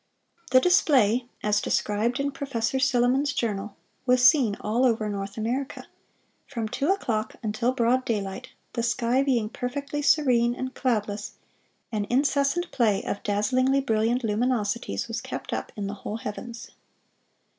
[0.49, 3.75] The display, as described in Professor Silliman's Journal,
[4.07, 5.85] was seen all over North America....
[6.47, 11.33] From two o'clock until broad daylight, the sky being perfectly serene and cloudless,
[11.91, 16.71] an incessant play of dazzlingly brilliant luminosities was kept up in the whole heavens."